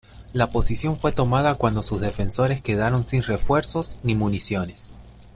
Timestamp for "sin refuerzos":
3.05-3.99